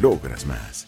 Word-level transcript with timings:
logras 0.00 0.46
más. 0.46 0.86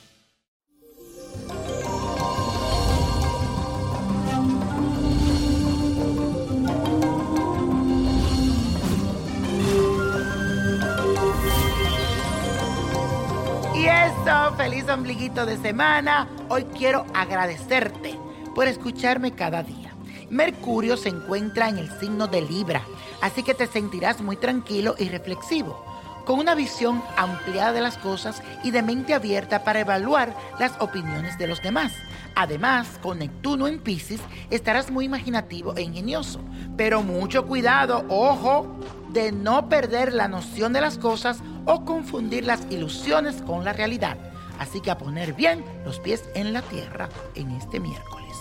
Y 13.75 13.87
eso, 13.87 14.55
feliz 14.57 14.89
ombliguito 14.89 15.47
de 15.47 15.57
semana. 15.59 16.29
Hoy 16.49 16.65
quiero 16.77 17.05
agradecerte 17.15 18.19
por 18.55 18.67
escucharme 18.67 19.33
cada 19.33 19.63
día. 19.63 19.93
Mercurio 20.31 20.97
se 20.97 21.11
encuentra 21.11 21.69
en 21.69 21.79
el 21.79 21.91
signo 22.01 22.27
de 22.27 22.43
Libra, 22.43 22.83
así 23.21 23.43
que 23.43 23.55
te 23.55 23.67
sentirás 23.67 24.21
muy 24.21 24.37
tranquilo 24.37 24.97
y 24.99 25.09
reflexivo, 25.09 25.85
con 26.27 26.41
una 26.41 26.57
visión 26.57 27.03
ampliada 27.17 27.73
de 27.73 27.81
las 27.81 27.97
cosas 27.97 28.43
y 28.65 28.73
de 28.73 28.83
mente 28.83 29.15
abierta 29.15 29.63
para 29.63 29.81
evaluar 29.81 30.37
las 30.59 30.73
opiniones 30.81 31.39
de 31.39 31.47
los 31.47 31.63
demás. 31.63 31.93
Además, 32.35 32.99
con 33.01 33.21
Neptuno 33.21 33.69
en 33.69 33.79
Pisces 33.79 34.21
estarás 34.51 34.91
muy 34.91 35.07
imaginativo 35.07 35.75
e 35.77 35.83
ingenioso, 35.83 36.41
pero 36.77 37.03
mucho 37.03 37.47
cuidado, 37.47 38.05
ojo, 38.09 38.77
de 39.11 39.31
no 39.33 39.69
perder 39.69 40.13
la 40.13 40.27
noción 40.27 40.73
de 40.73 40.81
las 40.81 40.99
cosas 40.99 41.39
o 41.65 41.85
confundir 41.85 42.45
las 42.45 42.67
ilusiones 42.71 43.41
con 43.41 43.65
la 43.65 43.73
realidad. 43.73 44.19
Así 44.59 44.81
que 44.81 44.91
a 44.91 44.99
poner 44.99 45.33
bien 45.33 45.65
los 45.85 46.01
pies 46.01 46.25
en 46.35 46.53
la 46.53 46.63
tierra 46.63 47.09
en 47.37 47.53
este 47.53 47.79
miércoles. 47.79 48.37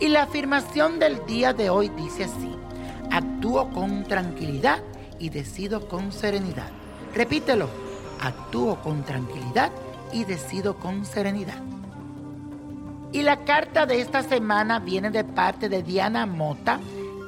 Y 0.00 0.08
la 0.08 0.22
afirmación 0.22 0.98
del 0.98 1.24
día 1.26 1.52
de 1.52 1.68
hoy 1.68 1.90
dice 1.90 2.24
así, 2.24 2.56
actúo 3.10 3.68
con 3.70 4.04
tranquilidad 4.04 4.82
y 5.18 5.30
decido 5.30 5.88
con 5.88 6.12
serenidad. 6.12 6.70
Repítelo, 7.14 7.68
actúo 8.20 8.80
con 8.80 9.04
tranquilidad 9.04 9.72
y 10.12 10.24
decido 10.24 10.76
con 10.76 11.04
serenidad. 11.04 11.62
Y 13.12 13.22
la 13.22 13.44
carta 13.44 13.86
de 13.86 14.00
esta 14.00 14.22
semana 14.22 14.80
viene 14.80 15.10
de 15.10 15.24
parte 15.24 15.68
de 15.68 15.82
Diana 15.82 16.26
Mota, 16.26 16.78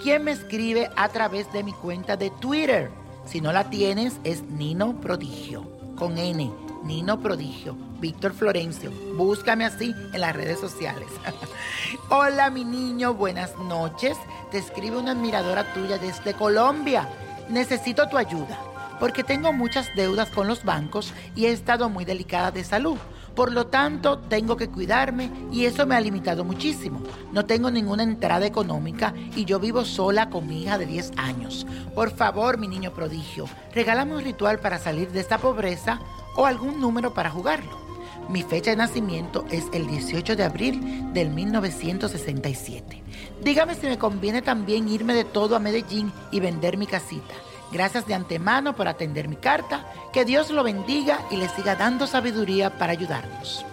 quien 0.03 0.25
me 0.25 0.33
escribe 0.33 0.91
a 0.97 1.09
través 1.09 1.51
de 1.53 1.63
mi 1.63 1.73
cuenta 1.73 2.17
de 2.17 2.31
Twitter. 2.31 2.91
Si 3.25 3.41
no 3.41 3.53
la 3.53 3.71
tienes, 3.71 4.21
es 4.25 4.43
Nino 4.43 5.01
Prodigio, 5.01 5.65
con 5.97 6.19
N, 6.19 6.53
Nino 6.85 7.21
Prodigio, 7.21 7.77
Víctor 7.99 8.33
Florencio. 8.33 8.91
Búscame 9.17 9.65
así 9.65 9.95
en 10.13 10.21
las 10.21 10.37
redes 10.37 10.61
sociales. 10.61 11.09
Hola 12.11 12.51
mi 12.51 12.65
niño, 12.65 13.15
buenas 13.15 13.57
noches. 13.59 14.19
Te 14.51 14.59
escribe 14.59 14.99
una 14.99 15.13
admiradora 15.13 15.73
tuya 15.73 15.97
desde 15.99 16.35
Colombia. 16.35 17.09
Necesito 17.51 18.09
tu 18.09 18.17
ayuda 18.17 18.59
porque 19.01 19.25
tengo 19.25 19.53
muchas 19.53 19.89
deudas 19.97 20.31
con 20.31 20.47
los 20.47 20.63
bancos 20.63 21.13
y 21.35 21.47
he 21.47 21.51
estado 21.51 21.89
muy 21.89 22.05
delicada 22.05 22.51
de 22.51 22.63
salud. 22.63 22.99
Por 23.35 23.51
lo 23.51 23.67
tanto, 23.67 24.19
tengo 24.19 24.57
que 24.57 24.69
cuidarme 24.69 25.31
y 25.51 25.65
eso 25.65 25.87
me 25.87 25.97
ha 25.97 26.01
limitado 26.01 26.45
muchísimo. 26.45 27.01
No 27.33 27.47
tengo 27.47 27.71
ninguna 27.71 28.03
entrada 28.03 28.45
económica 28.45 29.15
y 29.35 29.47
yo 29.47 29.59
vivo 29.59 29.85
sola 29.85 30.29
con 30.29 30.47
mi 30.47 30.63
hija 30.63 30.77
de 30.77 30.87
10 30.87 31.13
años. 31.17 31.67
Por 31.95 32.11
favor, 32.11 32.59
mi 32.59 32.69
niño 32.69 32.93
prodigio, 32.93 33.47
regálame 33.75 34.15
un 34.15 34.23
ritual 34.23 34.59
para 34.59 34.79
salir 34.79 35.11
de 35.11 35.21
esta 35.21 35.39
pobreza 35.39 35.99
o 36.37 36.45
algún 36.45 36.81
número 36.81 37.15
para 37.15 37.31
jugarlo. 37.31 37.90
Mi 38.31 38.45
fecha 38.45 38.71
de 38.71 38.77
nacimiento 38.77 39.45
es 39.51 39.65
el 39.73 39.89
18 39.89 40.37
de 40.37 40.45
abril 40.45 41.13
del 41.13 41.31
1967. 41.31 43.03
Dígame 43.43 43.75
si 43.75 43.89
me 43.89 43.99
conviene 43.99 44.41
también 44.41 44.89
irme 44.89 45.15
de 45.15 45.25
todo 45.25 45.57
a 45.57 45.59
Medellín 45.59 46.13
y 46.31 46.39
vender 46.39 46.77
mi 46.77 46.87
casita. 46.87 47.35
Gracias 47.73 48.07
de 48.07 48.15
antemano 48.15 48.77
por 48.77 48.87
atender 48.87 49.27
mi 49.27 49.35
carta. 49.35 49.85
Que 50.13 50.25
Dios 50.25 50.51
lo 50.51 50.63
bendiga 50.63 51.19
y 51.33 51.39
le 51.39 51.49
siga 51.49 51.75
dando 51.75 52.07
sabiduría 52.07 52.79
para 52.79 52.93
ayudarnos. 52.93 53.67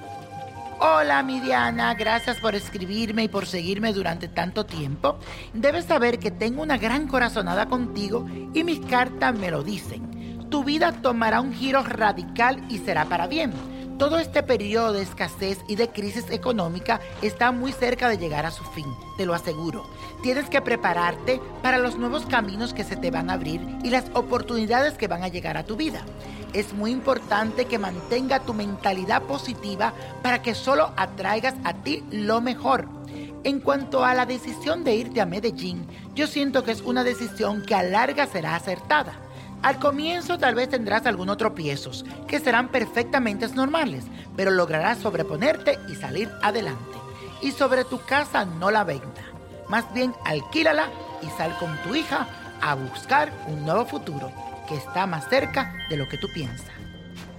Hola, 0.79 1.21
mi 1.21 1.39
Diana, 1.39 1.93
gracias 1.93 2.39
por 2.39 2.55
escribirme 2.55 3.25
y 3.25 3.27
por 3.27 3.45
seguirme 3.45 3.93
durante 3.93 4.27
tanto 4.27 4.65
tiempo. 4.65 5.19
Debes 5.53 5.85
saber 5.85 6.17
que 6.17 6.31
tengo 6.31 6.63
una 6.63 6.79
gran 6.79 7.07
corazonada 7.07 7.67
contigo 7.67 8.25
y 8.55 8.63
mis 8.63 8.79
cartas 8.79 9.35
me 9.35 9.51
lo 9.51 9.61
dicen. 9.61 10.49
Tu 10.49 10.63
vida 10.63 10.93
tomará 10.93 11.41
un 11.41 11.53
giro 11.53 11.83
radical 11.83 12.63
y 12.69 12.79
será 12.79 13.05
para 13.05 13.27
bien. 13.27 13.76
Todo 13.97 14.19
este 14.19 14.43
periodo 14.43 14.93
de 14.93 15.01
escasez 15.01 15.57
y 15.67 15.75
de 15.75 15.89
crisis 15.89 16.29
económica 16.29 17.01
está 17.23 17.51
muy 17.51 17.71
cerca 17.71 18.07
de 18.09 18.19
llegar 18.19 18.45
a 18.45 18.51
su 18.51 18.63
fin, 18.63 18.85
te 19.17 19.25
lo 19.25 19.33
aseguro. 19.33 19.89
Tienes 20.21 20.49
que 20.51 20.61
prepararte 20.61 21.41
para 21.63 21.79
los 21.79 21.97
nuevos 21.97 22.27
caminos 22.27 22.75
que 22.75 22.83
se 22.83 22.95
te 22.95 23.09
van 23.09 23.31
a 23.31 23.33
abrir 23.33 23.59
y 23.83 23.89
las 23.89 24.05
oportunidades 24.13 24.93
que 24.99 25.07
van 25.07 25.23
a 25.23 25.29
llegar 25.29 25.57
a 25.57 25.63
tu 25.63 25.75
vida. 25.75 26.05
Es 26.53 26.73
muy 26.73 26.91
importante 26.91 27.65
que 27.65 27.79
mantenga 27.79 28.41
tu 28.41 28.53
mentalidad 28.53 29.23
positiva 29.23 29.93
para 30.21 30.43
que 30.43 30.53
solo 30.53 30.93
atraigas 30.95 31.55
a 31.63 31.73
ti 31.73 32.03
lo 32.11 32.39
mejor. 32.39 32.87
En 33.43 33.59
cuanto 33.59 34.05
a 34.05 34.13
la 34.13 34.27
decisión 34.27 34.83
de 34.83 34.93
irte 34.93 35.21
a 35.21 35.25
Medellín, 35.25 35.87
yo 36.13 36.27
siento 36.27 36.63
que 36.63 36.71
es 36.71 36.81
una 36.81 37.03
decisión 37.03 37.63
que 37.63 37.73
a 37.73 37.81
larga 37.81 38.27
será 38.27 38.55
acertada. 38.55 39.26
Al 39.63 39.79
comienzo 39.79 40.37
tal 40.37 40.55
vez 40.55 40.69
tendrás 40.69 41.05
algunos 41.05 41.37
tropiezos 41.37 42.05
que 42.27 42.39
serán 42.39 42.69
perfectamente 42.69 43.47
normales, 43.49 44.05
pero 44.35 44.51
lograrás 44.51 44.99
sobreponerte 44.99 45.79
y 45.89 45.95
salir 45.95 46.29
adelante. 46.41 46.97
Y 47.41 47.51
sobre 47.51 47.83
tu 47.83 47.99
casa 47.99 48.45
no 48.45 48.71
la 48.71 48.83
venda, 48.83 49.23
más 49.67 49.91
bien 49.93 50.13
alquílala 50.25 50.89
y 51.21 51.27
sal 51.37 51.55
con 51.59 51.75
tu 51.83 51.95
hija 51.95 52.27
a 52.61 52.75
buscar 52.75 53.31
un 53.47 53.65
nuevo 53.65 53.85
futuro 53.85 54.31
que 54.67 54.75
está 54.75 55.05
más 55.05 55.27
cerca 55.29 55.73
de 55.89 55.97
lo 55.97 56.07
que 56.07 56.17
tú 56.17 56.27
piensas. 56.33 56.71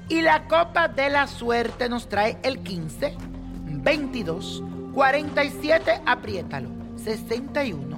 Y 0.08 0.22
la 0.22 0.46
copa 0.48 0.88
de 0.88 1.10
la 1.10 1.26
suerte 1.26 1.88
nos 1.88 2.08
trae 2.08 2.38
el 2.42 2.60
15, 2.60 3.14
22, 3.64 4.62
47, 4.94 6.00
apriétalo, 6.06 6.70
61, 6.96 7.97